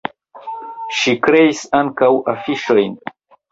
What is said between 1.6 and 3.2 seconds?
ankaŭ afiŝojn.